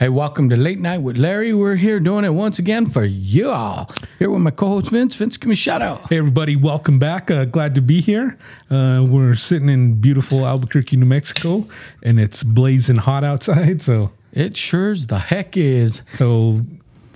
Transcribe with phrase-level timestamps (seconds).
[0.00, 1.52] Hey, welcome to Late Night with Larry.
[1.52, 3.90] We're here doing it once again for you all.
[4.18, 5.14] Here with my co-host Vince.
[5.14, 6.08] Vince, give me a shout out.
[6.08, 7.30] Hey, everybody, welcome back.
[7.30, 8.38] Uh, glad to be here.
[8.70, 11.66] Uh, we're sitting in beautiful Albuquerque, New Mexico,
[12.02, 13.82] and it's blazing hot outside.
[13.82, 16.00] So, It sure as the heck is.
[16.16, 16.62] so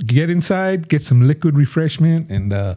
[0.05, 2.75] get inside, get some liquid refreshment, and uh,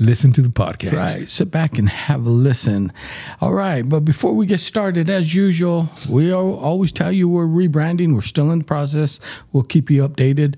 [0.00, 0.92] listen to the podcast.
[0.92, 1.28] Right.
[1.28, 2.92] Sit back and have a listen.
[3.40, 3.88] All right.
[3.88, 8.14] But before we get started, as usual, we always tell you we're rebranding.
[8.14, 9.20] We're still in the process.
[9.52, 10.56] We'll keep you updated.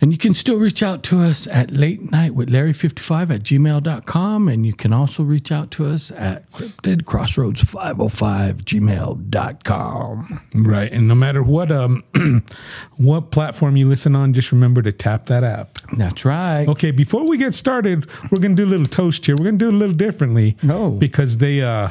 [0.00, 4.48] And you can still reach out to us at late night with Larry55 at gmail.com.
[4.48, 10.40] And you can also reach out to us at cryptidcrossroads505 gmail.com.
[10.54, 12.02] Right, and no matter what um
[12.96, 15.78] what platform you listen on, just remember to tap that app.
[15.96, 16.66] That's right.
[16.68, 19.36] Okay, before we get started, we're gonna do a little toast here.
[19.36, 20.56] We're gonna do it a little differently.
[20.68, 20.90] Oh.
[20.90, 21.90] because they uh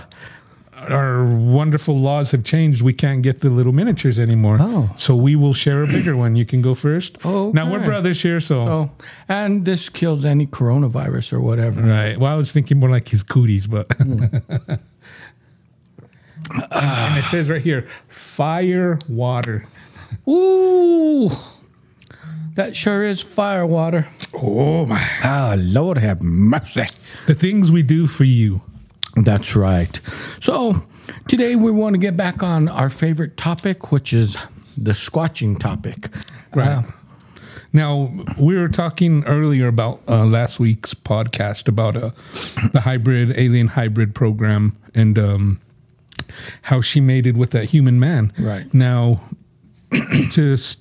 [0.90, 2.82] our wonderful laws have changed.
[2.82, 4.58] We can't get the little miniatures anymore.
[4.60, 4.90] Oh.
[4.98, 6.36] So we will share a bigger one.
[6.36, 7.18] You can go first.
[7.26, 8.92] Oh, Now we're brothers here, so Oh,
[9.30, 11.82] and this kills any coronavirus or whatever.
[11.82, 12.18] right.
[12.20, 14.80] Well, I was thinking more like his cooties, but and
[17.18, 19.66] it says right here, fire water.
[20.28, 21.30] Ooh,
[22.56, 24.08] that sure is fire water.
[24.34, 26.86] Oh my Ah, Lord have mercy.
[27.26, 28.62] the things we do for you.
[29.18, 30.00] That's right.
[30.42, 30.84] So
[31.28, 34.38] today we want to get back on our favorite topic, which is
[34.78, 36.10] the squatching topic.
[36.56, 36.68] Right.
[36.70, 36.84] Uh,
[37.74, 42.12] Now we were talking earlier about uh, last week's podcast about uh,
[42.74, 45.60] the hybrid alien hybrid program and um,
[46.62, 48.32] how she mated with that human man.
[48.40, 48.72] Right.
[48.74, 49.22] now,
[50.32, 50.78] to s-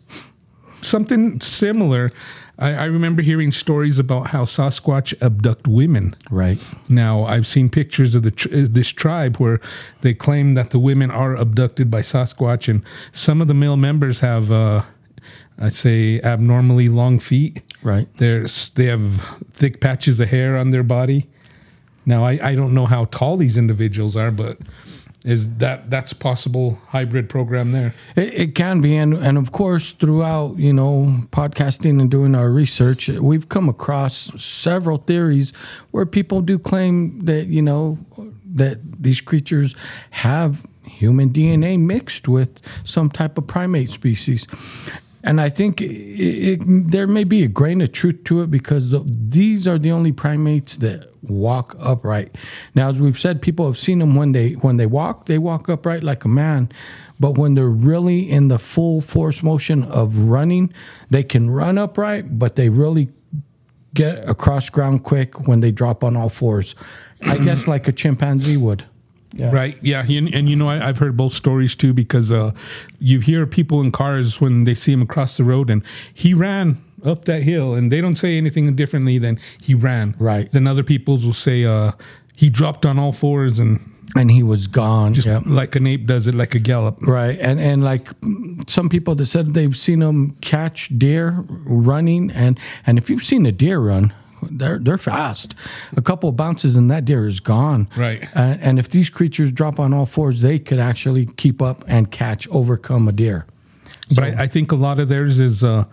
[0.82, 2.12] something similar,
[2.59, 6.17] I, I remember hearing stories about how Sasquatch abduct women.
[6.31, 6.62] right.
[6.89, 9.61] Now, I've seen pictures of the tr- uh, this tribe where
[10.00, 14.21] they claim that the women are abducted by Sasquatch, and some of the male members
[14.21, 14.83] have, uh,
[15.59, 17.62] I say, abnormally long feet.
[17.83, 18.09] Right.
[18.17, 21.28] There's they have thick patches of hair on their body.
[22.06, 24.59] Now, I, I don't know how tall these individuals are, but
[25.26, 27.92] is that that's possible hybrid program there?
[28.14, 32.50] It, it can be, and and of course, throughout you know podcasting and doing our
[32.50, 35.53] research, we've come across several theories
[35.91, 37.98] where people do claim that you know
[38.54, 39.75] that these creatures
[40.10, 44.47] have human DNA mixed with some type of primate species.
[45.26, 48.91] And I think it, it, there may be a grain of truth to it because
[48.91, 52.37] the, these are the only primates that walk upright.
[52.76, 55.69] Now, as we've said, people have seen them when they when they walk, they walk
[55.69, 56.70] upright like a man.
[57.19, 60.72] But when they're really in the full force motion of running,
[61.10, 63.08] they can run upright, but they really
[63.94, 66.76] get across ground quick when they drop on all fours.
[67.22, 68.84] I guess like a chimpanzee would.
[69.37, 69.53] Yeah.
[69.53, 69.77] Right.
[69.83, 70.03] Yeah.
[70.05, 72.53] And, and you know, I, I've heard both stories too because uh,
[72.99, 75.83] you hear people in cars when they see him across the road and
[76.15, 80.15] he ran up that hill and they don't say anything differently than he ran.
[80.19, 80.51] Right.
[80.51, 81.93] Then other people's will say uh,
[82.35, 83.79] he dropped on all fours and
[84.17, 85.15] And he was gone.
[85.15, 85.41] yeah.
[85.45, 87.03] like an ape does it, like a gallop.
[87.03, 88.09] Right, and and like
[88.67, 93.45] some people that said they've seen him catch deer running, and and if you've seen
[93.47, 95.55] a deer run, they're they're fast.
[95.97, 97.89] A couple of bounces and that deer is gone.
[97.97, 98.25] Right.
[98.37, 102.11] Uh, and if these creatures drop on all fours, they could actually keep up and
[102.11, 103.47] catch, overcome a deer.
[104.15, 105.65] But I, I think a lot of theirs is.
[105.65, 105.85] Uh,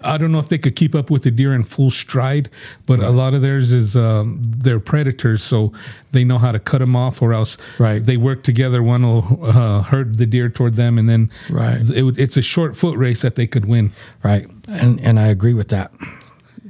[0.00, 2.48] I don't know if they could keep up with the deer in full stride,
[2.86, 5.72] but a lot of theirs is um, they're predators, so
[6.12, 7.98] they know how to cut them off, or else Right.
[8.06, 8.80] they work together.
[8.80, 11.80] One will uh, herd the deer toward them, and then Right.
[11.90, 13.90] it, it's a short foot race that they could win.
[14.22, 15.90] Right, and and I agree with that.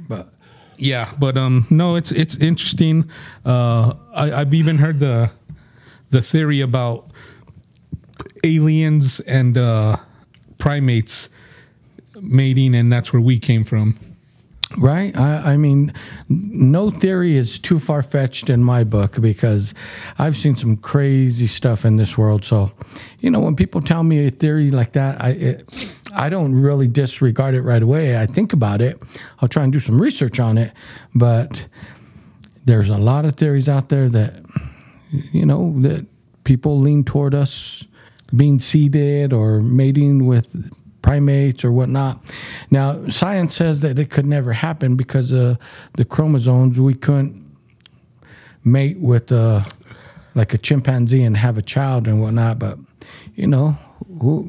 [0.07, 0.33] But
[0.79, 3.09] Yeah, but um, no, it's it's interesting.
[3.45, 5.29] Uh, I, I've even heard the
[6.09, 7.11] the theory about
[8.43, 9.97] aliens and uh,
[10.57, 11.27] primates
[12.21, 13.99] mating, and that's where we came from.
[14.77, 15.17] Right.
[15.17, 15.91] I, I mean,
[16.29, 19.73] no theory is too far fetched in my book because
[20.19, 22.45] I've seen some crazy stuff in this world.
[22.45, 22.71] So,
[23.19, 25.69] you know, when people tell me a theory like that, I it,
[26.13, 28.17] I don't really disregard it right away.
[28.17, 29.01] I think about it.
[29.39, 30.73] I'll try and do some research on it,
[31.13, 31.67] but
[32.65, 34.45] there's a lot of theories out there that
[35.31, 36.05] you know that
[36.43, 37.83] people lean toward us
[38.35, 40.71] being seeded or mating with
[41.01, 42.19] primates or whatnot.
[42.69, 45.55] Now, science says that it could never happen because uh,
[45.95, 47.43] the chromosomes we couldn't
[48.63, 49.63] mate with uh,
[50.35, 52.59] like a chimpanzee and have a child and whatnot.
[52.59, 52.77] But
[53.35, 53.77] you know,
[54.21, 54.43] who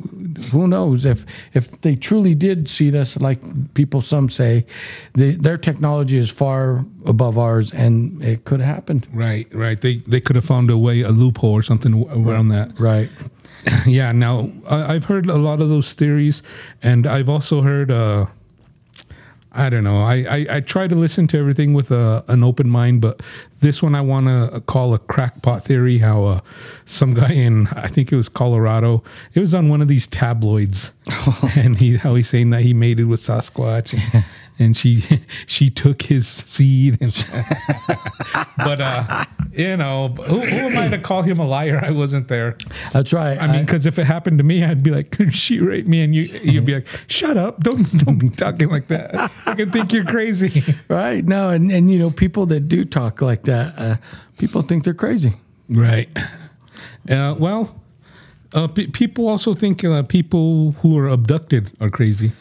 [0.50, 1.25] who knows if
[1.55, 3.40] if they truly did see us like
[3.75, 4.67] people some say,
[5.14, 9.06] the, their technology is far above ours, and it could have happened.
[9.12, 9.81] Right, right.
[9.81, 12.78] They they could have found a way, a loophole or something around that.
[12.78, 13.11] Right.
[13.87, 14.12] yeah.
[14.12, 16.43] Now I, I've heard a lot of those theories,
[16.82, 17.90] and I've also heard.
[17.90, 18.26] Uh,
[19.52, 20.02] I don't know.
[20.02, 23.20] I, I, I, try to listen to everything with a, an open mind, but
[23.61, 25.99] this one I want to call a crackpot theory.
[25.99, 26.41] How uh,
[26.85, 29.02] some guy in I think it was Colorado.
[29.35, 30.93] It was on one of these tabloids,
[31.56, 34.25] and he how he's saying that he mated with Sasquatch, and,
[34.60, 35.04] and she
[35.46, 36.98] she took his seed.
[37.00, 37.12] And,
[38.58, 41.80] but uh, you know, who, who, am I to call him a liar?
[41.82, 42.56] I wasn't there.
[42.92, 43.40] That's right.
[43.40, 46.02] I mean, because if it happened to me, I'd be like, could she raped me,
[46.02, 49.14] and you you'd be like, shut up, don't don't be talking like that.
[49.46, 50.62] I can think you're crazy.
[50.88, 51.24] Right.
[51.24, 53.96] No, and and you know, people that do talk like that, uh,
[54.38, 55.34] people think they're crazy.
[55.68, 56.08] Right.
[57.08, 57.79] Uh, well.
[58.52, 62.32] Uh, people also think uh, people who are abducted are crazy.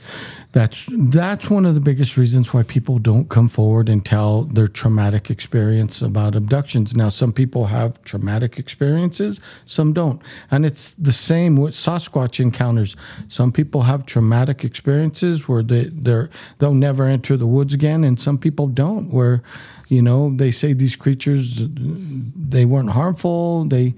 [0.52, 4.68] That's that's one of the biggest reasons why people don't come forward and tell their
[4.68, 6.96] traumatic experience about abductions.
[6.96, 10.20] Now, some people have traumatic experiences, some don't,
[10.50, 12.96] and it's the same with Sasquatch encounters.
[13.28, 18.20] Some people have traumatic experiences where they they're they'll never enter the woods again, and
[18.20, 19.14] some people don't.
[19.14, 19.44] Where
[19.88, 23.94] you know they say these creatures they weren't harmful, they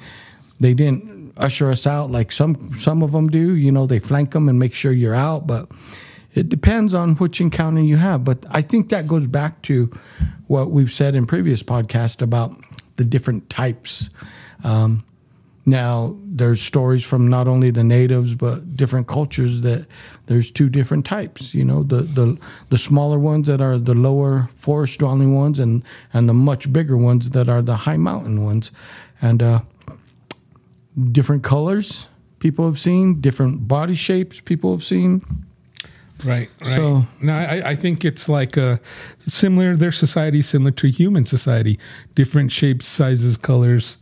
[0.60, 3.55] they didn't usher us out like some some of them do.
[3.55, 5.69] You know, they flank them and make sure you're out, but
[6.33, 8.23] it depends on which encounter you have.
[8.23, 9.91] But I think that goes back to
[10.47, 12.55] what we've said in previous podcasts about
[12.97, 14.09] the different types.
[14.63, 15.03] Um,
[15.65, 19.85] now, there's stories from not only the natives but different cultures that
[20.25, 21.53] there's two different types.
[21.53, 22.38] You know, the the
[22.69, 25.83] the smaller ones that are the lower forest dwelling ones, and
[26.13, 28.71] and the much bigger ones that are the high mountain ones,
[29.21, 29.61] and uh,
[31.12, 32.07] different colors
[32.42, 35.21] people have seen, different body shapes people have seen.
[36.25, 36.75] Right, right.
[36.75, 38.77] So no, I, I think it's like uh,
[39.25, 39.75] similar.
[39.75, 41.80] Their society similar to human society,
[42.13, 43.98] different shapes, sizes, colors,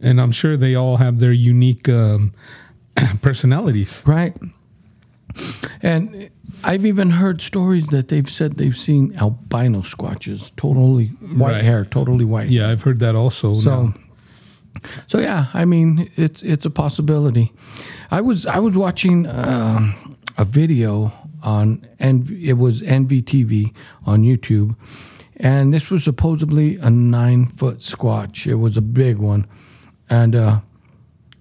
[0.00, 2.34] and I'm sure they all have their unique um,
[3.22, 4.02] personalities.
[4.04, 4.36] Right.
[5.80, 6.28] And
[6.62, 11.64] I've even heard stories that they've said they've seen albino squatches, totally white right.
[11.64, 12.50] hair, totally white.
[12.50, 13.54] Yeah, I've heard that also.
[13.54, 13.86] So.
[13.86, 13.94] Now.
[15.06, 17.52] So yeah, I mean it's it's a possibility.
[18.10, 19.92] I was I was watching uh,
[20.38, 23.74] a video on and it was NVTV
[24.06, 24.76] on YouTube,
[25.36, 28.46] and this was supposedly a nine foot squatch.
[28.46, 29.46] It was a big one,
[30.08, 30.60] and uh,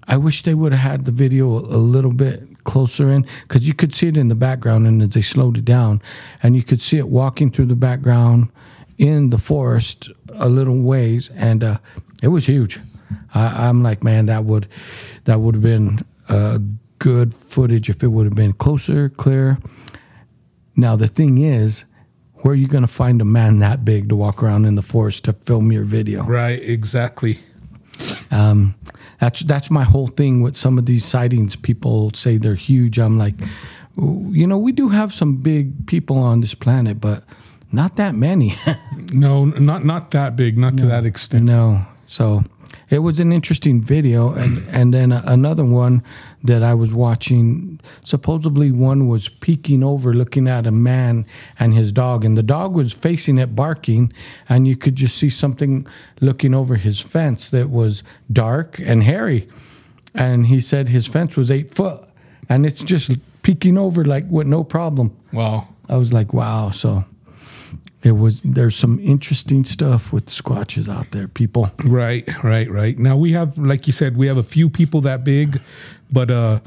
[0.08, 3.74] I wish they would have had the video a little bit closer in because you
[3.74, 6.02] could see it in the background, and as they slowed it down,
[6.44, 8.50] and you could see it walking through the background
[8.98, 11.78] in the forest a little ways, and uh,
[12.22, 12.80] it was huge.
[13.34, 14.68] I, I'm like, man, that would
[15.26, 16.00] that would have been.
[16.30, 16.60] Uh,
[17.02, 19.58] good footage if it would have been closer, clear.
[20.76, 21.84] Now, the thing is,
[22.36, 24.84] where are you going to find a man that big to walk around in the
[24.84, 26.24] forest to film your video?
[26.24, 27.40] Right, exactly.
[28.30, 28.76] Um,
[29.20, 31.56] that's that's my whole thing with some of these sightings.
[31.56, 33.00] People say they're huge.
[33.00, 33.36] I'm like,
[33.98, 37.24] you know, we do have some big people on this planet, but
[37.72, 38.56] not that many.
[39.12, 41.44] no, not not that big, not no, to that extent.
[41.44, 41.86] No.
[42.08, 42.44] So
[42.92, 46.04] it was an interesting video, and and then another one
[46.44, 47.80] that I was watching.
[48.04, 51.26] Supposedly, one was peeking over, looking at a man
[51.58, 54.12] and his dog, and the dog was facing it, barking,
[54.50, 55.88] and you could just see something
[56.20, 59.48] looking over his fence that was dark and hairy.
[60.14, 62.04] And he said his fence was eight foot,
[62.50, 65.16] and it's just peeking over like with no problem.
[65.32, 65.70] Wow.
[65.88, 66.72] I was like, wow.
[66.72, 67.06] So
[68.04, 73.16] it was there's some interesting stuff with squatches out there people right right right now
[73.16, 75.62] we have like you said we have a few people that big
[76.12, 76.60] but uh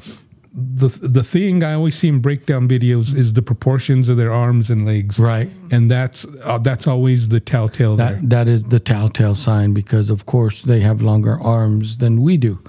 [0.54, 4.70] the the thing I always see in breakdown videos is the proportions of their arms
[4.70, 5.50] and legs, right?
[5.72, 7.96] And that's uh, that's always the telltale.
[7.96, 8.44] That there.
[8.44, 12.60] that is the telltale sign because of course they have longer arms than we do,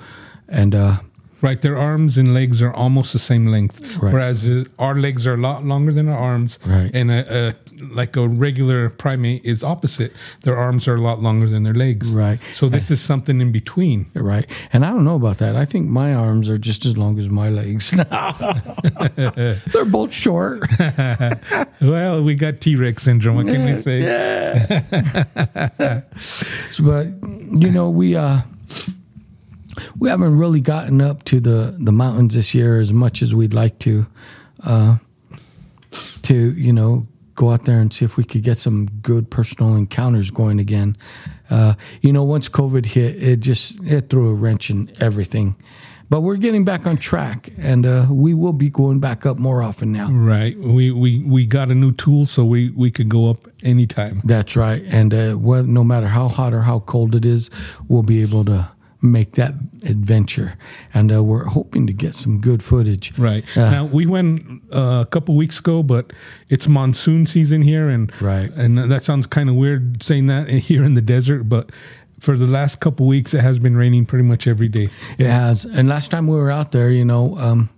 [0.48, 0.98] and uh,
[1.46, 4.12] Right, their arms and legs are almost the same length, right.
[4.12, 6.58] whereas uh, our legs are a lot longer than our arms.
[6.66, 6.90] Right.
[6.92, 7.54] And a, a,
[7.94, 10.12] like a regular primate is opposite;
[10.42, 12.10] their arms are a lot longer than their legs.
[12.10, 12.40] Right.
[12.56, 14.08] So this is something in between.
[14.16, 14.48] Right.
[14.74, 15.56] And I don't know about that.
[15.56, 17.92] I think my arms are just as long as my legs.
[19.16, 20.68] They're both short.
[21.80, 23.36] well, we got T Rex syndrome.
[23.36, 24.02] What can we say?
[24.02, 24.82] Yeah.
[26.80, 27.06] but
[27.62, 28.16] you know we.
[28.16, 28.42] uh
[29.98, 33.54] we haven't really gotten up to the, the mountains this year as much as we'd
[33.54, 34.06] like to.
[34.64, 34.98] Uh,
[36.24, 39.76] to you know go out there and see if we could get some good personal
[39.76, 40.98] encounters going again.
[41.50, 45.56] Uh, you know, once COVID hit, it just it threw a wrench in everything.
[46.10, 49.62] but we're getting back on track, and uh, we will be going back up more
[49.62, 50.10] often now.
[50.10, 50.58] Right.
[50.58, 54.22] We we we got a new tool, so we we could go up anytime.
[54.24, 57.50] That's right, and uh, well, no matter how hot or how cold it is,
[57.88, 58.70] we'll be able to
[59.06, 59.54] make that
[59.86, 60.58] adventure,
[60.94, 63.18] and uh, we're hoping to get some good footage.
[63.18, 63.44] Right.
[63.56, 66.12] Uh, now we went uh, a couple weeks ago, but
[66.50, 68.52] it's monsoon season here, and Right.
[68.52, 71.72] and that sounds kind of weird saying that here in the desert, but
[72.20, 74.90] for the last couple weeks, it has been raining pretty much every day.
[75.18, 75.66] It has.
[75.66, 77.70] And last time we were out there, you know, um,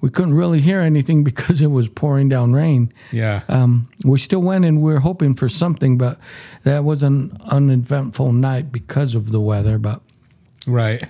[0.00, 2.92] we couldn't really hear anything because it was pouring down rain.
[3.12, 3.42] Yeah.
[3.48, 6.18] Um, we still went and we were hoping for something, but
[6.64, 9.78] that was an uneventful night because of the weather.
[9.78, 10.00] But
[10.66, 11.02] right.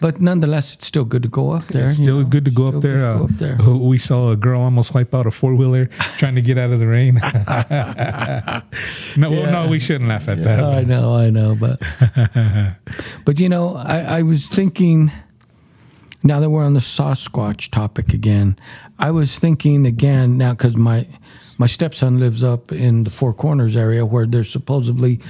[0.00, 1.88] but nonetheless, it's still good to go up there.
[1.88, 2.24] you Still know.
[2.24, 3.04] good to go up there.
[3.04, 3.56] Uh, go up there.
[3.56, 5.86] We saw a girl almost wipe out a four wheeler
[6.18, 7.14] trying to get out of the rain.
[9.16, 10.62] no, well, no, we shouldn't laugh at that.
[10.62, 11.80] I know, I know, but
[13.24, 15.10] but you know, I, I was thinking.
[16.24, 18.58] Now that we're on the Sasquatch topic again,
[18.98, 21.06] I was thinking again now because my
[21.58, 25.20] my stepson lives up in the Four Corners area where there's supposedly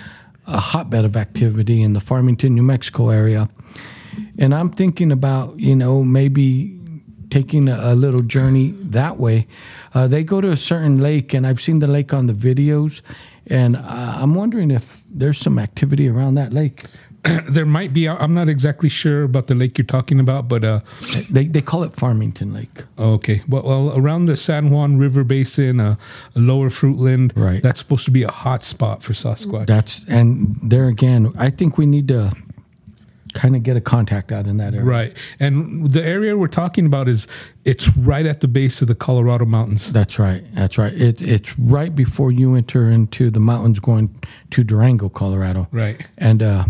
[0.48, 3.48] a hotbed of activity in the Farmington, New Mexico area,
[4.38, 6.78] and I'm thinking about you know maybe
[7.30, 9.46] taking a, a little journey that way.
[9.94, 13.02] Uh, they go to a certain lake, and I've seen the lake on the videos,
[13.46, 13.82] and uh,
[14.20, 16.84] I'm wondering if there's some activity around that lake.
[17.48, 18.08] there might be.
[18.08, 20.80] I'm not exactly sure about the lake you're talking about, but uh,
[21.30, 22.84] They they call it Farmington Lake.
[22.98, 23.42] okay.
[23.48, 25.96] Well, well, around the San Juan River Basin, uh,
[26.34, 27.62] Lower Fruitland, Right.
[27.62, 29.66] That's supposed to be a hot spot for Sasquatch.
[29.66, 32.30] That's and there again, I think we need to
[33.34, 34.86] kind of get a contact out in that area.
[34.86, 37.26] Right, and the area we're talking about is
[37.64, 39.92] it's right at the base of the Colorado mountains.
[39.92, 40.42] That's right.
[40.54, 40.92] That's right.
[40.94, 44.18] It, it's right before you enter into the mountains going
[44.52, 45.68] to Durango, Colorado.
[45.72, 46.06] Right.
[46.16, 46.64] And uh,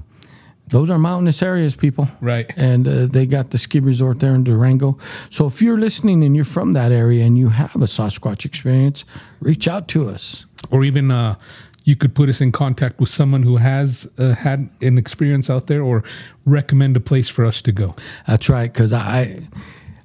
[0.71, 2.09] those are mountainous areas, people.
[2.21, 2.53] Right.
[2.57, 4.99] And uh, they got the ski resort there in Durango.
[5.31, 9.05] So if you're listening and you're from that area and you have a Sasquatch experience,
[9.41, 10.47] reach out to us.
[10.71, 11.35] or even uh,
[11.85, 15.67] you could put us in contact with someone who has uh, had an experience out
[15.67, 16.03] there or
[16.45, 17.95] recommend a place for us to go
[18.27, 19.49] That's right, because I,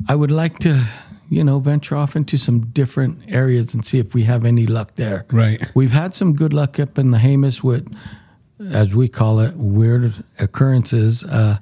[0.08, 0.86] I would like to,
[1.30, 4.96] you know, venture off into some different areas and see if we have any luck
[4.96, 5.26] there.
[5.32, 5.62] Right.
[5.76, 7.94] We've had some good luck up in the Jemez with,
[8.72, 11.58] as we call it, weird occurrences, uh,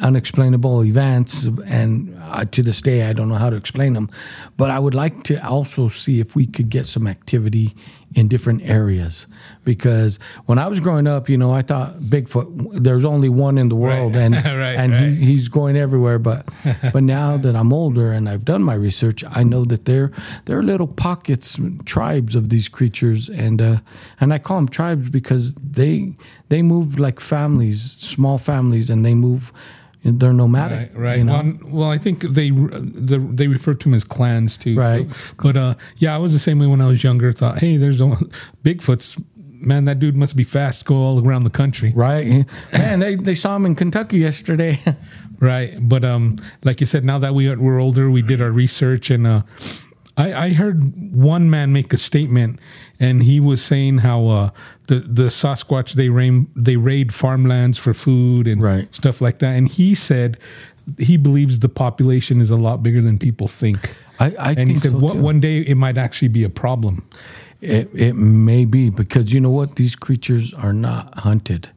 [0.00, 4.10] unexplainable events, and uh, to this day I don't know how to explain them.
[4.56, 7.74] But I would like to also see if we could get some activity
[8.16, 9.26] in different areas
[9.64, 12.46] because when I was growing up, you know, I thought Bigfoot
[12.82, 14.22] there's only one in the world, Right.
[14.22, 15.10] and Right, and right.
[15.10, 16.18] He, he's going everywhere.
[16.18, 16.48] But
[16.94, 20.10] but now that I'm older and I've done my research, I know that there
[20.46, 23.76] there are little pockets, tribes of these creatures, and uh,
[24.18, 26.14] and I call them tribes because they
[26.48, 29.52] they move like families, small families, and they move.
[30.18, 31.42] They're nomadic, right right You know?
[31.42, 35.06] well, well i think they the, they refer to them as clans too Right.
[35.42, 38.00] but uh yeah i was the same way when i was younger thought hey there's
[38.00, 38.16] a
[38.62, 39.16] bigfoot's
[39.58, 42.46] man that dude must be fast go all around the country right?
[42.72, 44.78] Man, they they saw him in Kentucky yesterday.
[45.38, 48.50] Right, but um, like you said, now that we are, we're older, we did our
[48.50, 49.42] research, and uh,
[50.16, 52.58] I, I heard one man make a statement,
[52.98, 54.50] and he was saying how uh,
[54.86, 58.92] the the Sasquatch they raid they raid farmlands for food and Right.
[58.94, 60.38] stuff like that, and he said
[60.98, 64.78] he believes the population is a lot bigger than people think, I, I and he
[64.78, 67.06] said so one, one day it might actually be a problem.
[67.60, 69.76] It, it may be because you know what?
[69.76, 71.70] These creatures are not hunted.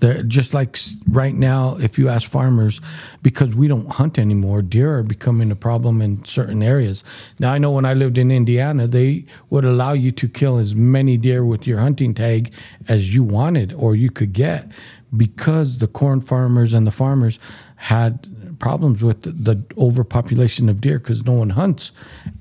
[0.00, 2.80] They're just like right now, if you ask farmers,
[3.22, 7.02] because we don't hunt anymore, deer are becoming a problem in certain areas.
[7.38, 10.74] Now, I know when I lived in Indiana, they would allow you to kill as
[10.74, 12.52] many deer with your hunting tag
[12.88, 14.70] as you wanted or you could get
[15.16, 17.38] because the corn farmers and the farmers
[17.76, 21.90] had problems with the, the overpopulation of deer because no one hunts.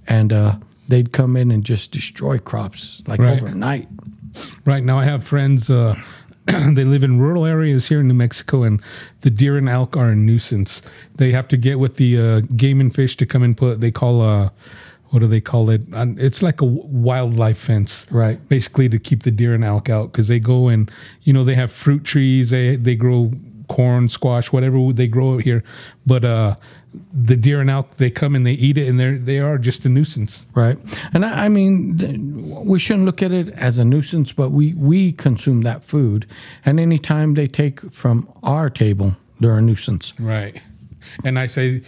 [0.07, 0.57] And, uh,
[0.87, 3.41] they'd come in and just destroy crops like Right.
[3.41, 3.87] overnight.
[4.65, 5.69] Right now, I have friends.
[5.69, 5.95] Uh,
[6.75, 8.81] they live in rural areas here in New Mexico, and
[9.21, 10.81] the deer and elk are a nuisance.
[11.15, 13.81] They have to get with the uh, game and fish to come and put.
[13.81, 14.49] They call uh,
[15.09, 15.81] what do they call it?
[15.93, 18.37] Uh, It's like a wildlife fence, Right.
[18.49, 20.91] Basically, to keep the deer and elk out because they go and
[21.23, 22.49] you know they have fruit trees.
[22.49, 23.31] They they grow
[23.67, 25.63] corn, squash, whatever they grow out here,
[26.05, 26.55] but uh,
[27.13, 29.85] the deer and elk they come and they eat it, and they're they are just
[29.85, 30.45] a nuisance.
[30.53, 30.77] Right.
[31.13, 35.11] And I, I mean, we shouldn't look at it as a nuisance, but we, we
[35.11, 36.25] consume that food.
[36.65, 40.13] And anytime they take from our table, they're a nuisance.
[40.19, 40.61] Right.
[41.23, 41.81] And I say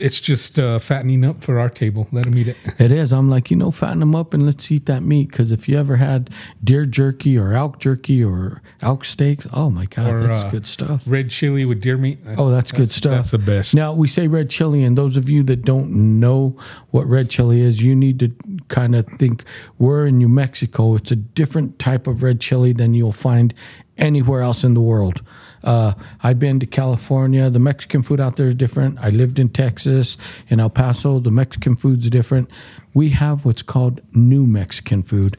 [0.00, 2.08] it's just uh, fattening up for our table.
[2.12, 2.56] Let them eat it.
[2.80, 3.12] It is.
[3.12, 5.28] I'm like, you know, fatten them up and let's eat that meat.
[5.30, 6.30] Because if you ever had
[6.64, 10.66] deer jerky or elk jerky or elk steaks, oh my God, Or, that's uh, good
[10.66, 11.02] stuff.
[11.06, 12.18] Red chili with deer meat.
[12.38, 13.12] Oh, that's, good stuff.
[13.12, 13.74] That's the best.
[13.74, 16.56] Now, we say red chili, and those of you that don't know
[16.90, 18.32] what red chili is, you need to
[18.68, 19.44] kind of think
[19.78, 20.94] we're in New Mexico.
[20.94, 23.52] It's a different type of red chili than you'll find
[23.98, 25.22] anywhere else in the world.
[25.62, 27.50] Uh, I've been to California.
[27.50, 28.98] The Mexican food out there is different.
[29.00, 30.16] I lived in Texas,
[30.48, 31.20] in El Paso.
[31.20, 32.48] The Mexican food's different.
[32.94, 35.36] We have what's called New Mexican food,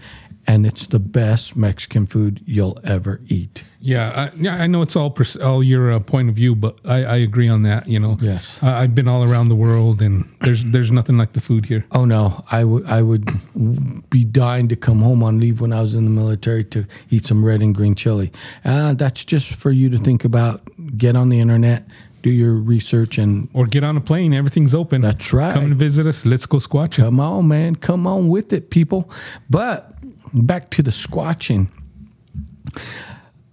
[0.53, 3.63] and it's the best Mexican food you'll ever eat.
[3.84, 6.77] Yeah, I, yeah, I know it's all pers- all your uh, point of view, but
[6.86, 7.88] I, I agree on that.
[7.88, 8.62] You know, Yes.
[8.62, 11.84] I, I've been all around the world, and there's there's nothing like the food here.
[11.91, 13.25] Oh no, I would I would
[14.10, 17.25] be dying to come home on leave when I was in the military to eat
[17.25, 18.31] some red and green chili.
[18.65, 20.62] Uh, that's just for you to think about.
[20.98, 21.88] Get on the internet,
[22.22, 25.01] do your research, and Or get on a plane, everything's open.
[25.01, 25.53] That's right.
[25.53, 26.24] Come and visit us.
[26.25, 27.03] Let's go squatching.
[27.05, 29.10] come on, man, come on with it, people.
[29.50, 29.90] But
[30.33, 31.67] back to the squatching.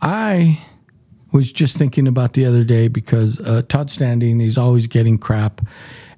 [0.00, 0.60] I
[1.32, 5.60] was just thinking about the other day because uh, Todd Standing he's always getting crap,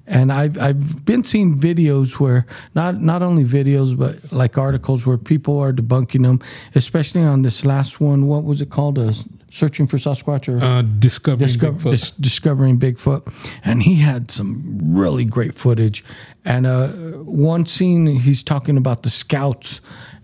[0.07, 5.17] and I've I've been seeing videos where not not only videos but like articles where
[5.17, 6.39] people are debunking them,
[6.75, 8.27] especially on this last one.
[8.27, 8.99] What was it called?
[8.99, 9.13] Uh,
[9.49, 11.91] searching for Sasquatch or Uh, discovering Discover, Bigfoot.
[11.91, 13.33] dis- discovering Bigfoot,
[13.65, 16.05] and he had some really great footage.
[16.45, 16.87] And uh,
[17.25, 19.81] one scene, he's talking about the scouts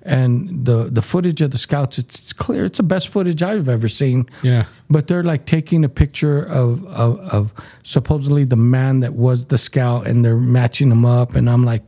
[0.08, 1.98] and the the footage of the scouts.
[1.98, 4.28] It's, it's clear; it's the best footage I've ever seen.
[4.42, 4.66] Yeah.
[4.90, 9.58] But they're like taking a picture of, of of supposedly the man that was the
[9.58, 11.36] scout, and they're matching them up.
[11.36, 11.84] And I'm like,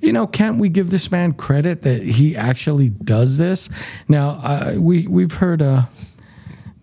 [0.00, 3.70] you know, can't we give this man credit that he actually does this?
[4.06, 5.86] Now, uh, we we've heard uh,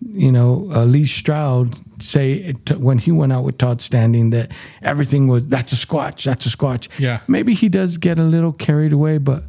[0.02, 4.52] you know, uh, Les Stroud say it, when he went out with Todd Standing that
[4.82, 6.88] everything was that's a squatch, that's a squatch.
[6.98, 7.20] Yeah.
[7.28, 9.44] maybe he does get a little carried away, but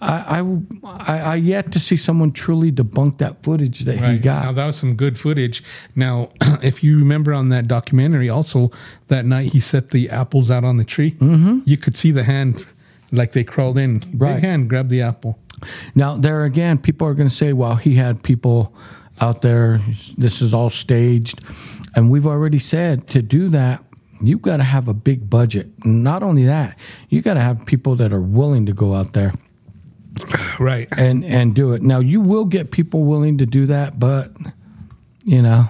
[0.00, 0.44] I
[0.84, 4.44] I, I, yet to see someone truly debunk that footage that he got.
[4.44, 5.64] Now that was some good footage.
[5.94, 6.30] Now,
[6.62, 8.70] if you remember on that documentary, also
[9.08, 11.12] that night he set the apples out on the tree.
[11.12, 11.60] Mm-hmm.
[11.64, 12.66] You could see the hand,
[13.10, 14.02] like they crawled in.
[14.14, 14.34] Right.
[14.34, 15.38] Big hand grabbed the apple.
[15.94, 18.74] Now, there again, people are going to say, well, he had people
[19.20, 19.80] out there.
[20.18, 21.40] This is all staged.
[21.94, 23.82] And we've already said to do that,
[24.20, 25.68] you've got to have a big budget.
[25.86, 26.78] Not only that,
[27.08, 29.32] you've got to have people that are willing to go out there
[30.58, 30.88] Right.
[30.96, 31.82] and, and do it.
[31.82, 34.32] Now, you will get people willing to do that, but,
[35.24, 35.68] you know,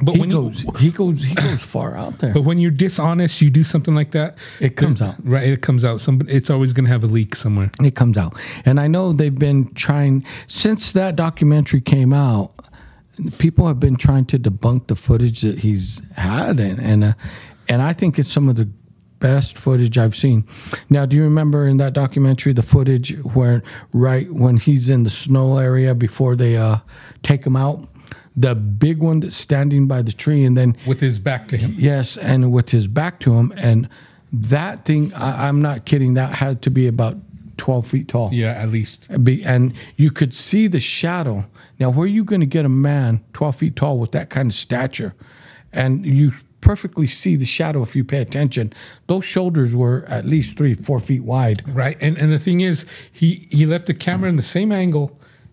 [0.00, 2.34] But he when goes, you, he goes, he goes far out there.
[2.34, 4.36] but when you're dishonest, you do something like that.
[4.60, 5.14] It comes out.
[5.22, 5.48] Right.
[5.48, 6.00] It comes out.
[6.02, 6.20] Some.
[6.28, 7.70] It's always going to have a leak somewhere.
[7.82, 8.38] It comes out.
[8.66, 12.52] And I know they've been trying, since that documentary came out,
[13.38, 16.60] people have been trying to debunk the footage that he's had.
[16.60, 17.12] And, and, uh,
[17.68, 18.68] and I think it's some of the
[19.18, 20.44] best footage I've seen.
[20.90, 25.10] Now, do you remember in that documentary the footage where, right when he's in the
[25.10, 26.78] snow area before they uh,
[27.22, 27.88] take him out?
[28.36, 31.74] The big one that's standing by the tree, and then With his back to him.
[31.76, 33.88] Yes, and with his back to him, and
[34.32, 36.14] that thing, I, I'm not kidding.
[36.14, 37.16] That had to be about
[37.56, 38.30] 12 feet tall.
[38.32, 39.08] Yeah, at least.
[39.08, 41.46] And you could see the shadow.
[41.78, 44.50] Now, where are you going to get a man 12 feet tall with that kind
[44.50, 45.14] of stature?
[45.72, 46.32] And you
[46.66, 48.72] perfectly see the shadow if you pay attention.
[49.06, 51.58] Those shoulders were at least three, four feet wide.
[51.68, 51.96] Right.
[52.00, 52.86] And and the thing is,
[53.20, 55.08] he he left the camera in the same angle.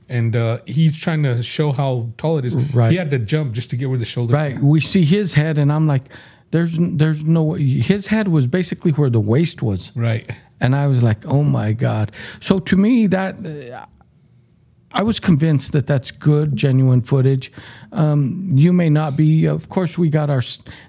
[0.10, 2.54] And uh, he's trying to show how tall it is.
[2.56, 2.92] Right.
[2.92, 4.34] He had to jump just to get where the shoulder.
[4.34, 4.60] Right.
[4.60, 6.04] We see his head, and I'm like,
[6.52, 7.64] there's, there's no way.
[7.64, 9.92] His head was basically where the waist was.
[9.96, 10.30] Right.
[10.60, 12.12] And I was like, oh my God.
[12.42, 13.86] So to me, that uh,
[14.94, 17.52] I was convinced that that's good, genuine footage.
[17.92, 19.46] Um, you may not be.
[19.46, 20.42] Of course, we got our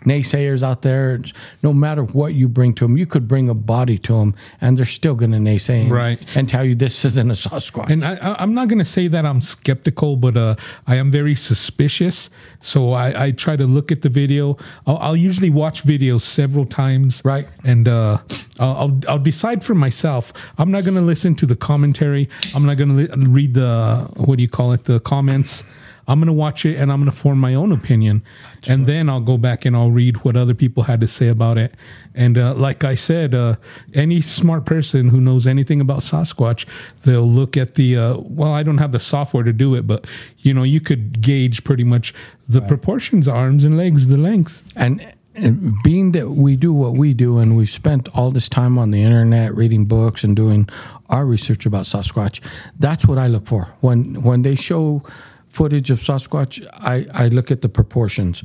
[0.05, 1.15] naysayers out there.
[1.17, 4.35] It's- No matter what you bring to them, you could bring a body to them,
[4.61, 6.19] and they're still going to naysay and, Right.
[6.35, 7.89] and tell you this isn't a Sasquatch.
[7.91, 11.35] And I, I'm not going to say that I'm skeptical, but uh, I am very
[11.35, 12.29] suspicious.
[12.61, 14.57] So I, I try to look at the video.
[14.87, 17.23] I'll, I'll usually watch videos several times.
[17.25, 17.49] Right.
[17.65, 18.19] And uh,
[18.61, 20.33] I'll, I'll, I'll decide for myself.
[20.59, 22.29] I'm not going to listen to the commentary.
[22.55, 25.65] I'm not going to li- read the, what do you call it, the comments.
[26.07, 28.23] I'm going to watch it and I'm going to form my own opinion.
[28.67, 31.57] and then I'll go back and I'll read what other people had to say about
[31.57, 31.75] it.
[32.15, 33.57] And uh, like I said, uh,
[33.95, 36.67] any smart person who knows anything about Sasquatch,
[37.05, 40.07] they'll look at the, uh, well, I don't have the software to do it, but
[40.39, 42.15] you know, you could gauge pretty much
[42.47, 44.63] the proportions, arms and legs, the length.
[44.77, 48.79] and, and being that we do what we do and we've spent all this time
[48.79, 50.69] on the internet reading books and doing
[51.09, 52.41] our research about Sasquatch,
[52.79, 53.65] that's what I look for.
[53.81, 55.03] When when they show
[55.49, 58.43] footage of Sasquatch, I, I look at the proportions.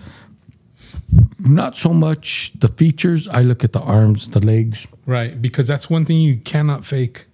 [1.39, 3.28] not so much the features.
[3.28, 4.88] I look at the arms, the legs.
[5.06, 7.25] Right, because that's one thing you cannot fake.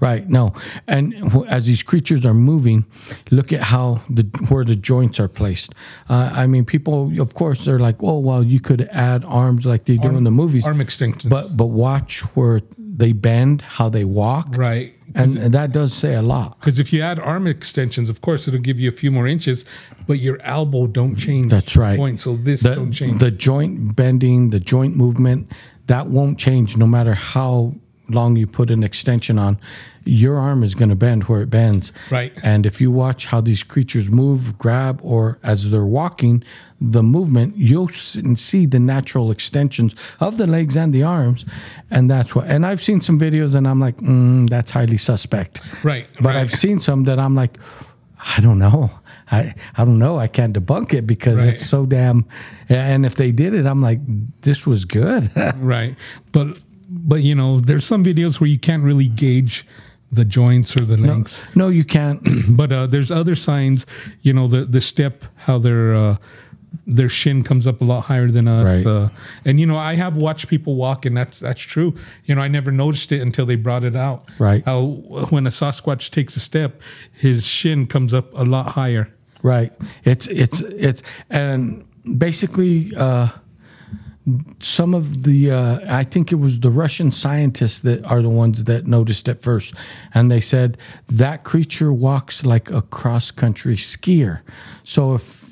[0.00, 0.28] Right.
[0.28, 0.52] No.
[0.86, 1.14] And
[1.48, 2.84] as these creatures are moving,
[3.30, 5.74] look at how the where the joints are placed.
[6.08, 9.84] Uh, I mean, people, of course, they're like, "Oh, well, you could add arms like
[9.84, 11.30] they do in the movies." Arm extensions.
[11.30, 14.94] But but watch where they bend, how they walk, right.
[15.14, 16.58] and, and that does say a lot.
[16.58, 19.64] Because if you add arm extensions, of course, it'll give you a few more inches,
[20.06, 21.50] but your elbow don't change.
[21.50, 21.98] That's right.
[21.98, 22.20] Point.
[22.20, 23.18] So this The, don't change.
[23.18, 25.50] the joint bending, the joint movement,
[25.86, 27.74] that won't change no matter how
[28.10, 29.58] long you put an extension on.
[30.04, 31.92] Your arm is going to bend where it bends.
[32.10, 32.32] Right.
[32.42, 36.42] And if you watch how these creatures move, grab, or as they're walking,
[36.80, 41.44] the movement, you'll see the natural extensions of the legs and the arms.
[41.90, 45.60] And that's what, and I've seen some videos and I'm like, mm, that's highly suspect.
[45.84, 46.36] Right, But right.
[46.36, 47.58] I've seen some that I'm like,
[48.36, 48.90] I don't know.
[49.32, 50.18] I, I don't know.
[50.18, 51.48] I can't debunk it because Right.
[51.48, 52.24] it's so damn.
[52.70, 54.00] And if they did it, I'm like,
[54.40, 55.30] this was good.
[55.58, 55.94] right.
[56.32, 56.58] But
[56.90, 59.66] but you know, there's some videos where you can't really gauge
[60.12, 61.40] the joints or the lengths.
[61.54, 62.20] no, you can't.
[62.56, 63.86] But uh, there's other signs.
[64.22, 66.16] You know, the the step, how their uh,
[66.86, 68.84] their shin comes up a lot higher than us.
[68.84, 68.86] Right.
[68.86, 69.08] Uh,
[69.44, 71.94] and you know, I have watched people walk, and that's that's true.
[72.24, 74.28] You know, I never noticed it until they brought it out.
[74.38, 74.64] Right.
[74.64, 74.82] How
[75.30, 76.80] when a Sasquatch takes a step,
[77.12, 79.12] his shin comes up a lot higher.
[79.42, 79.72] Right.
[80.04, 81.84] It's it's it's and
[82.18, 83.28] basically uh,
[84.60, 88.64] some of the uh, I think it was the Russian scientists that are the ones
[88.64, 89.74] that noticed it first,
[90.14, 90.76] and they said
[91.08, 94.40] that creature walks like a cross country skier.
[94.84, 95.50] So if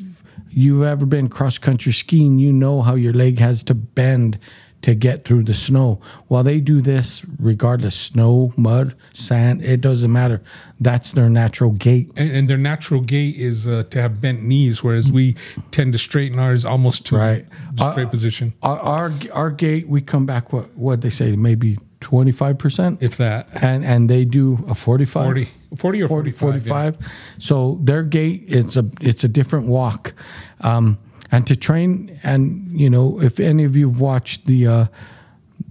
[0.50, 4.38] you've ever been cross country skiing, you know how your leg has to bend
[4.82, 6.00] to get through the snow.
[6.28, 10.40] Well, they do this regardless snow, mud, sand, it doesn't matter.
[10.80, 12.10] That's their natural gait.
[12.16, 15.34] And, and their natural gait is uh, to have bent knees, whereas we
[15.72, 17.44] tend to straighten ours almost to Right.
[17.74, 20.52] the straight position, Our, our our gait, we come back.
[20.52, 21.34] What what they say?
[21.34, 23.48] Maybe twenty five percent, if that.
[23.60, 26.66] and and they do a 45, 40, 40 or 40, 45.
[26.66, 26.72] yeah.
[27.00, 27.12] 45.
[27.38, 30.14] So their gait it's a it's a different walk,
[30.60, 30.98] um,
[31.30, 34.66] and to train and you know if any of you've watched the.
[34.66, 34.86] Uh,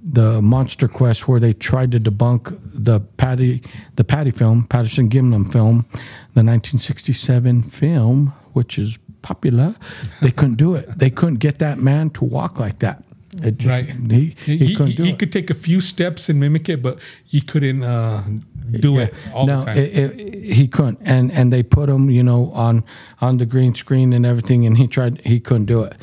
[0.10, 3.62] the Monster Quest, where they tried to debunk the Patty,
[3.98, 5.86] the Patty film, Patterson Gimlin film,
[6.34, 9.76] the 1967 film, which is popular.
[10.22, 10.98] They couldn't do it.
[10.98, 13.04] They couldn't get that man to walk like that.
[13.44, 13.90] It just- Right.
[13.90, 15.20] He, he, He, couldn't he- do he it.
[15.20, 18.24] could take a few steps and mimic it, but he couldn't uh,
[18.72, 19.78] do it all no, the time.
[19.78, 22.84] it- it- he couldn't, and and they put him, you know, on
[23.22, 25.94] on the green screen and everything, and he tried, he couldn't do it,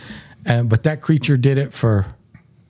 [0.44, 2.07] and but that creature did it for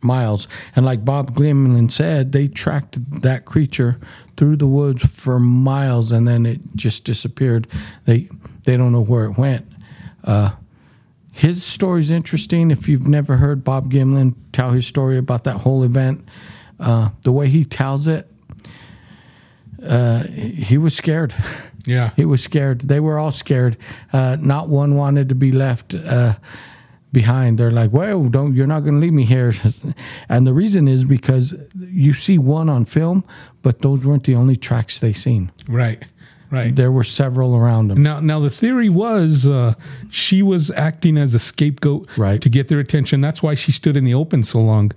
[0.02, 3.98] miles, and like Bob Gimlin said, they tracked that creature
[4.37, 7.66] through the woods for miles, and then it just disappeared.
[8.04, 8.28] They
[8.64, 9.66] they don't know where it went.
[10.22, 10.50] Uh,
[11.33, 12.70] his story's interesting.
[12.70, 16.24] If you've never heard Bob Gimlin tell his story about that whole event,
[16.78, 18.30] uh, the way he tells it,
[19.85, 21.35] uh, he was scared.
[21.87, 22.11] yeah.
[22.16, 22.81] He was scared.
[22.83, 23.77] They were all scared.
[24.12, 26.35] Uh, not one wanted to be left uh,
[27.12, 27.59] behind.
[27.59, 29.55] They're like, "Well, don't you're not going to leave me here."
[30.29, 33.25] and the reason is because you see one on film,
[33.62, 35.51] but those weren't the only tracks they seen.
[35.68, 36.03] Right.
[36.51, 36.77] Right.
[36.77, 38.03] There were several around them.
[38.03, 39.75] Now, now the theory was uh,
[40.11, 42.40] she was acting as a scapegoat Right.
[42.42, 43.20] to get their attention.
[43.20, 44.92] That's why she stood in the open so long.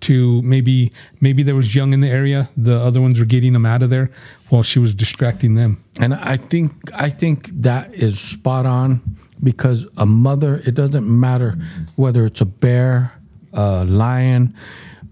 [0.00, 2.48] To maybe maybe there was young in the area.
[2.56, 4.10] The other ones were getting them out of there
[4.48, 5.82] while she was distracting them.
[5.98, 9.00] And I think I think that is spot on
[9.42, 10.62] because a mother.
[10.64, 11.58] It doesn't matter
[11.96, 13.12] whether it's a bear,
[13.52, 14.54] a lion.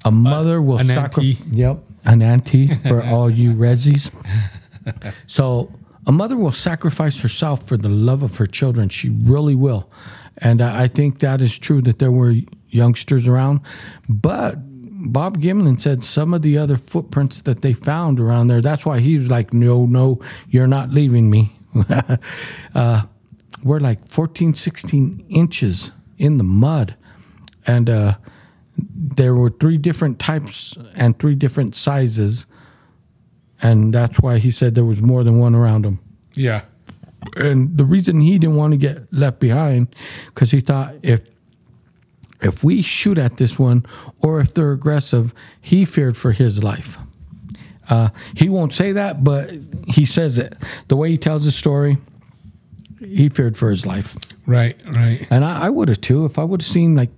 [0.05, 1.39] A mother will an sacrifice.
[1.51, 4.11] Yep, an auntie for all you resis.
[5.27, 5.71] So
[6.07, 8.89] a mother will sacrifice herself for the love of her children.
[8.89, 9.91] She really will,
[10.39, 12.37] and I I think that is true that there were
[12.71, 13.61] youngsters around,
[14.09, 14.57] but.
[14.99, 18.61] Bob Gimlin said some of the other footprints that they found around there.
[18.61, 21.53] That's why he was like, "No, no, you're not leaving me."
[22.75, 23.03] uh,
[23.63, 26.97] we're like 14, 16 inches in the mud,
[27.67, 28.17] and uh,
[28.77, 32.47] there were three different types and three different sizes,
[33.63, 36.01] and that's why he said there was more than one around him.
[36.35, 36.63] Yeah.
[37.37, 39.95] And the reason he didn't want to get left behind,
[40.27, 41.25] because he thought if
[42.41, 43.85] if we shoot at this one
[44.23, 46.99] or if they're aggressive, he feared for his life.
[47.89, 49.53] Uh, he won't say that, but
[49.87, 50.55] he says it.
[50.89, 51.97] The way he tells his story,
[53.01, 54.17] he feared for his life.
[54.47, 54.77] Right.
[54.87, 55.27] Right.
[55.31, 56.25] And I, I would have too.
[56.25, 57.11] If I would have seen like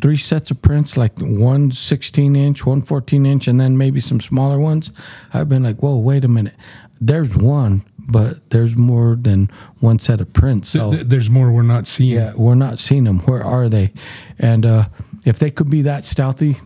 [0.00, 4.20] three sets of prints, like one 16 inch, one 14 inch, and then maybe some
[4.20, 4.90] smaller ones,
[5.32, 6.54] I've been like, whoa, wait a minute.
[7.00, 10.68] There's one, but there's more than one set of prints.
[10.70, 12.16] So there's more we're not seeing.
[12.16, 13.20] yeah, we're not seeing them.
[13.20, 13.92] Where are they?
[14.38, 14.88] And uh,
[15.24, 16.56] if they could be that stealthy,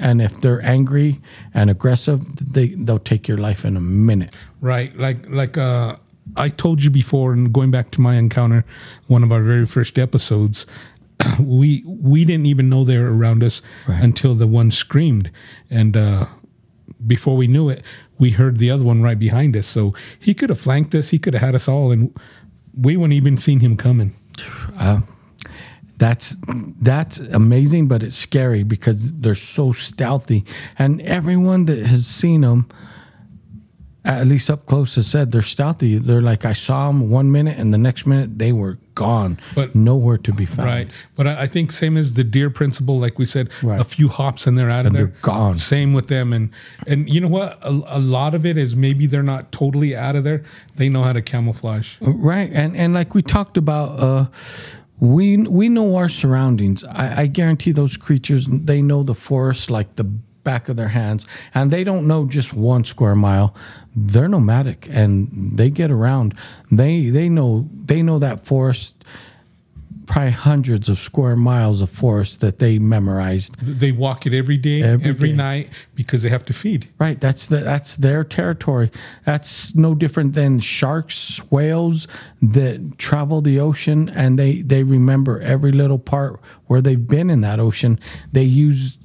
[0.00, 1.20] and if they're angry
[1.52, 2.20] and aggressive,
[2.52, 4.34] they they'll take your life in a minute.
[4.60, 4.96] Right.
[4.96, 5.96] Like like uh
[6.36, 8.64] I told you before and going back to my encounter,
[9.08, 10.66] one of our very first episodes,
[11.38, 14.02] we we didn't even know they were around us Right.
[14.02, 15.30] until the one screamed.
[15.70, 16.26] And uh
[17.06, 17.82] before we knew it,
[18.18, 19.66] we heard the other one right behind us.
[19.66, 22.14] So he could have flanked us, he could have had us all and
[22.76, 24.14] we wouldn't even seen him coming.
[24.78, 25.00] Uh,
[25.96, 26.36] that's
[26.80, 30.44] that's amazing, but it's scary because they're so stealthy,
[30.78, 32.68] and everyone that has seen them,
[34.04, 35.96] at least up close, has said they're stealthy.
[35.98, 39.74] They're like I saw them one minute, and the next minute they were gone, But-
[39.74, 40.68] nowhere to be found.
[40.68, 40.88] Right.
[41.16, 43.80] But I, I think same as the deer principle, like we said, Right.
[43.80, 45.06] a few hops and they're out of And there.
[45.06, 45.56] they're gone.
[45.58, 46.32] Same with them.
[46.32, 46.50] And
[46.86, 47.58] and you know what?
[47.62, 50.42] A, a lot of it is maybe they're not totally out of there.
[50.76, 51.96] They know how to camouflage.
[52.00, 54.26] Right, and and like we talked about, uh,
[55.00, 56.84] we we know our surroundings.
[56.84, 60.04] I, I guarantee those creatures they know the forest like the
[60.44, 63.54] back of their hands, and they don't know just one square mile.
[63.96, 66.34] They're nomadic, and they get around.
[66.70, 69.04] They they know they know that forest.
[70.06, 73.56] Probably hundreds of square miles of forest that they memorized.
[73.58, 75.34] They walk it every day, Every every, day.
[75.34, 76.90] night because they have to feed.
[76.98, 78.90] Right, that's the, that's their territory.
[79.24, 82.06] That's no different than sharks, whales
[82.42, 87.40] that travel the ocean and they they remember every little part where they've been in
[87.40, 87.98] that ocean.
[88.30, 88.98] They use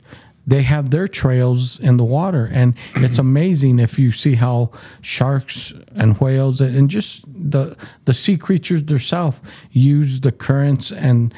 [0.49, 5.73] they have their trails in the water and it's amazing if you see how sharks
[5.95, 9.39] and whales and just the the sea creatures themselves
[9.71, 11.33] use the currents and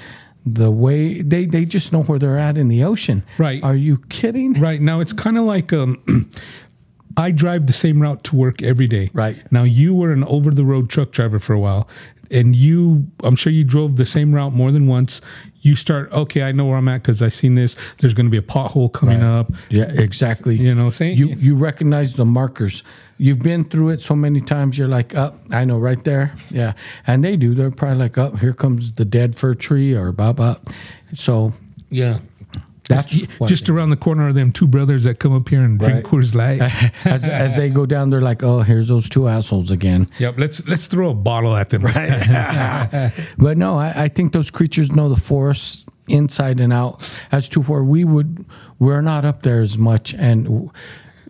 [0.45, 3.23] the way they they just know where they're at in the ocean.
[3.37, 3.63] Right.
[3.63, 4.53] Are you kidding?
[4.53, 6.01] Right now, it's kind of like um,
[7.17, 9.11] I drive the same route to work every day.
[9.13, 9.39] Right.
[9.51, 11.87] now, you were an over the road truck driver for a while,
[12.31, 15.21] and you, I'm sure you drove the same route more than once.
[15.61, 17.75] You start, okay, I know where I'm at because I seen this.
[17.99, 19.51] There's going to be a pothole coming up.
[19.69, 20.55] Yeah, exactly.
[20.55, 22.83] You know, saying you you recognize the markers.
[23.17, 24.77] You've been through it so many times.
[24.77, 26.33] You're like, up, I know, right there.
[26.49, 26.73] Yeah,
[27.05, 27.53] and they do.
[27.53, 30.55] They're probably like, up, here comes the dead fir tree, or blah blah.
[31.13, 31.53] So
[31.89, 32.19] yeah.
[32.91, 35.95] That's just around the corner are them two brothers that come up here and drink
[35.95, 36.03] Right.
[36.03, 36.61] Coors Light.
[37.05, 40.09] as, as they go down, they're like, oh, here's those two assholes again.
[40.19, 41.83] yep, let's let's throw a bottle at them.
[41.83, 43.11] Right.
[43.37, 47.09] but no, I, I think those creatures know the forest inside and out.
[47.31, 48.45] As to where we would,
[48.79, 50.69] we're not up there as much, and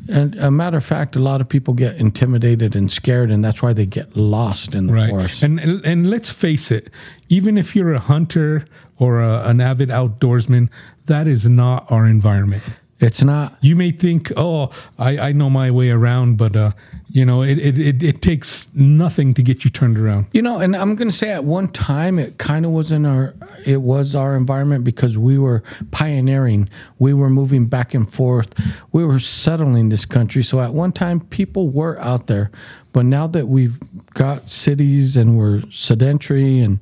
[0.10, 3.62] and a matter of fact, a lot of people get intimidated and scared, and that's
[3.62, 5.44] why they get lost in the right forest.
[5.44, 6.90] and, and and let's face it
[7.30, 8.66] even if you're a hunter
[8.98, 10.70] or a, an avid outdoorsman
[11.06, 12.64] that is not our environment
[13.00, 13.58] It's not.
[13.62, 16.72] you may think oh i, I know my way around but uh,
[17.10, 20.60] you know it, it, it, it takes nothing to get you turned around You know,
[20.60, 23.34] and I'm going to say at one time it kind of wasn't our
[23.66, 25.62] it was our environment because we were
[25.92, 26.70] pioneering.
[27.00, 28.54] We were moving back and forth.
[28.94, 30.42] We were settling this country.
[30.44, 32.50] So at one time people were out there.
[32.94, 33.78] But now that we've
[34.14, 36.80] got cities and we're sedentary and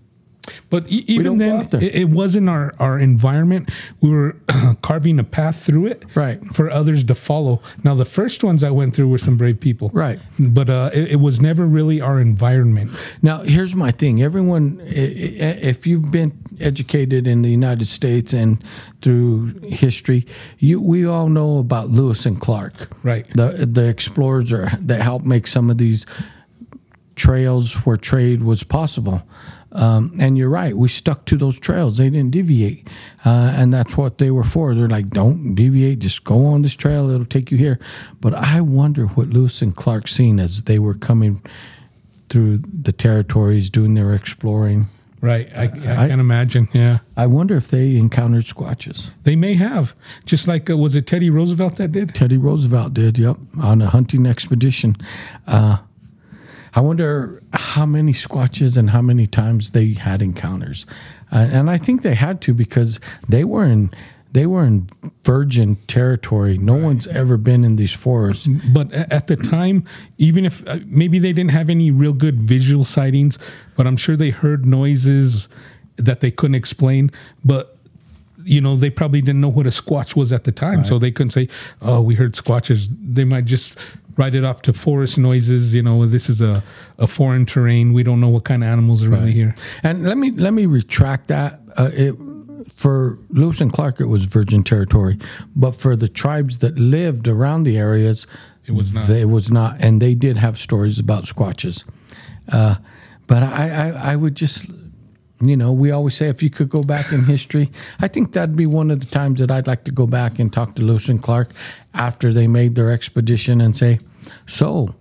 [0.69, 3.69] but e- even then it, it wasn't our, our environment
[4.01, 4.35] we were
[4.81, 6.43] carving a path through it Right.
[6.55, 9.89] for others to follow now the first ones i went through were some brave people
[9.93, 10.19] Right.
[10.39, 14.21] but uh, it, it was never really our environment Now, here's my thing.
[14.23, 18.63] Everyone, if you've been educated in the United States and
[19.01, 20.25] through history,
[20.57, 22.73] you we all know about Lewis and Clark,
[23.03, 23.25] Right.
[23.35, 26.05] The the explorers are, that helped make some of these
[27.15, 29.21] trails where trade was possible.
[29.71, 31.97] Um, and you're right, we stuck to those trails.
[31.97, 32.87] They didn't deviate,
[33.25, 34.73] uh, and that's what they were for.
[34.73, 37.09] They're like, don't deviate, just go on this trail.
[37.11, 37.79] It'll take you here.
[38.19, 41.41] But I wonder what Lewis and Clark seen as they were coming
[42.29, 44.87] through the territories doing their exploring.
[45.21, 49.11] right i, I, I- can imagine yeah I wonder if they encountered squatches.
[49.23, 49.93] They may have,
[50.25, 52.15] just like uh, was it Teddy Roosevelt that did?
[52.15, 54.95] Teddy Roosevelt did, yep, on a hunting expedition.
[55.45, 55.79] Uh,
[56.73, 60.85] I wonder how many squatches and how many times they had encounters,
[61.31, 63.91] uh, and I think they had to because they were in
[64.31, 64.87] they were in
[65.23, 66.57] virgin territory.
[66.57, 68.47] No one's ever been in these forests.
[68.47, 69.85] But at the time,
[70.17, 73.39] even if uh, maybe they didn't have any real good visual sightings,
[73.75, 75.49] but I'm sure they heard noises
[75.97, 77.11] that they couldn't explain.
[77.43, 77.75] But
[78.43, 81.11] you know, they probably didn't know what a squatch was at the time, so they
[81.11, 81.49] couldn't say,
[81.81, 83.75] "Oh, we heard squatches." They might just
[84.19, 85.73] write it off to forest noises.
[85.73, 86.61] You know, this is a,
[86.97, 87.93] a foreign terrain.
[87.93, 89.55] We don't know what kind of animals are really here.
[89.81, 91.61] And let me let me retract that.
[91.77, 92.15] Uh, it,
[92.73, 95.17] for Lewis and Clark, it was virgin territory,
[95.55, 98.27] but for the tribes that lived around the areas,
[98.65, 99.09] It was not.
[99.09, 101.83] It was not, and they did have stories about squatches.
[102.51, 102.75] Uh,
[103.27, 104.69] but I, I, I would just
[105.41, 108.55] you know, we always say if you could go back in history, I think that'd
[108.55, 111.07] be one of the times that I'd like to go back and talk to Lewis
[111.07, 111.51] and Clark
[111.93, 113.99] after they made their expedition and say,
[114.45, 114.95] so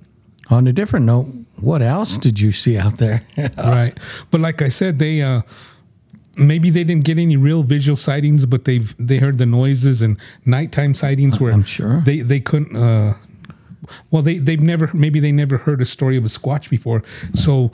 [0.51, 1.27] on a different note,
[1.61, 3.23] what else did you see out there?
[3.59, 3.97] right.
[4.31, 5.43] But like I said, they uh
[6.37, 10.19] maybe they didn't get any real visual sightings, but they've they heard the noises and
[10.45, 12.01] nighttime sightings where I'm sure.
[12.01, 12.77] they they couldn't.
[12.77, 13.15] uh
[14.11, 17.03] well, they they've never maybe they never heard a story of a squatch before,
[17.33, 17.71] so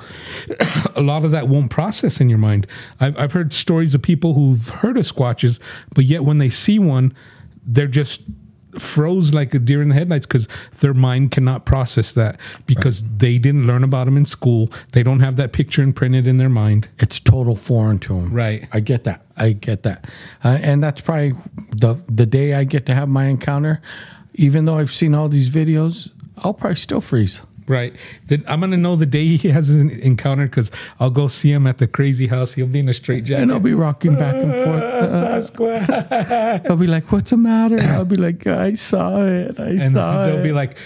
[0.97, 2.67] a lot of that won't process in your mind.
[3.01, 5.59] I've I've heard stories of people who've heard of squatches,
[5.95, 7.15] but yet when they see one,
[7.67, 8.21] they're just
[8.79, 10.49] froze like a deer in the headlights because
[10.81, 14.71] their mind cannot process that because they didn't learn about them in school.
[14.93, 16.89] They don't have that picture imprinted in their mind.
[16.99, 18.33] it's total foreign to them.
[18.33, 18.69] Right.
[18.73, 19.25] I get that.
[19.37, 20.07] I get that.
[20.45, 21.35] Uh, and that's probably
[21.77, 23.81] the the day I get to have my encounter.
[24.35, 27.41] Even though I've seen all these videos, I'll probably still freeze.
[27.67, 27.95] Right.
[28.27, 31.67] Then I'm gonna know the day he has an encounter because I'll go see him
[31.67, 32.53] at the crazy house.
[32.53, 33.43] He'll be in a straight jacket.
[33.43, 34.85] And I'll be rocking back and forth.
[35.05, 39.59] Uh, I'll be like, "What's the matter?" I'll be like, "I saw it.
[39.59, 39.81] I saw it.
[39.81, 40.77] and saw they'll it." be like,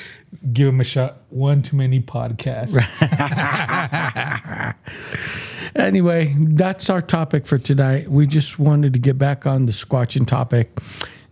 [0.53, 2.75] "Give him a shot." One too many podcasts.
[5.77, 8.11] anyway, that's our topic for tonight.
[8.11, 10.79] We just wanted to get back on the squatching topic.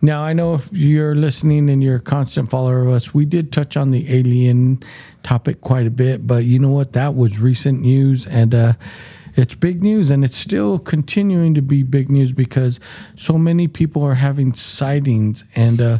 [0.01, 3.51] Now, I know if you're listening and you're a constant follower of us, we did
[3.51, 4.83] touch on the alien
[5.23, 6.93] topic quite a bit, but you know what?
[6.93, 8.73] That was recent news and uh,
[9.37, 12.79] it's big news and it's still continuing to be big news because
[13.15, 15.43] so many people are having sightings.
[15.55, 15.97] And uh,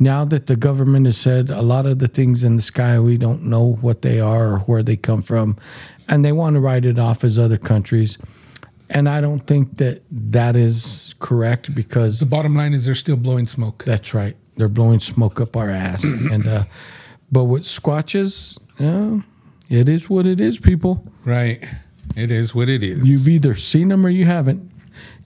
[0.00, 3.16] now that the government has said a lot of the things in the sky, we
[3.16, 5.56] don't know what they are or where they come from,
[6.08, 8.18] and they want to write it off as other countries.
[8.88, 13.16] And I don't think that that is correct because The bottom line is they're still
[13.16, 13.84] blowing smoke.
[13.84, 14.36] that's right.
[14.56, 16.04] They're blowing smoke up our ass.
[16.04, 16.64] and uh,
[17.32, 19.20] but with squatches, yeah,
[19.68, 21.04] it is what it is, people.
[21.24, 21.64] Right.
[22.14, 23.04] It is what it is.
[23.06, 24.70] You've either seen them or you haven't.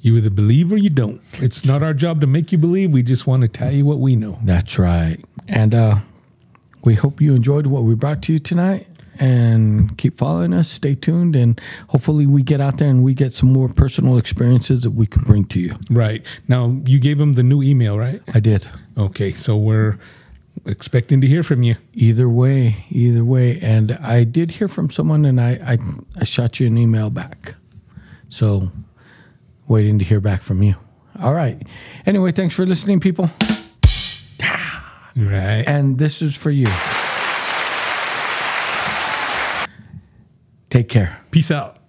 [0.00, 1.20] You either believe or you don't.
[1.34, 2.90] It's not our job to make you believe.
[2.90, 4.38] We just want to tell you what we know.
[4.42, 5.18] That's right.
[5.46, 5.96] And uh,
[6.82, 8.86] we hope you enjoyed what we brought to you tonight.
[9.20, 10.68] And keep following us.
[10.68, 14.82] Stay tuned, and hopefully we get out there and we get some more personal experiences
[14.82, 15.76] that we can bring to you.
[15.90, 16.26] Right.
[16.48, 18.22] Now, you gave them the new email, right?
[18.32, 18.66] I did.
[18.96, 19.32] Okay.
[19.32, 19.98] So we're
[20.66, 21.76] expecting to hear from you.
[21.92, 23.58] Either way, either way.
[23.60, 25.78] And I did hear from someone, and I, I,
[26.20, 27.54] I shot you an email back.
[28.28, 28.70] So,
[29.68, 30.76] waiting to hear back from you.
[31.20, 31.60] All right.
[32.06, 33.30] Anyway, thanks for listening, people.
[35.16, 35.64] Right.
[35.66, 36.68] And this is for you.
[40.70, 41.18] Take care.
[41.32, 41.79] Peace out.